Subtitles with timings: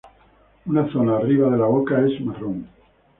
[0.65, 2.67] Una zona arriba de la boca es marrón.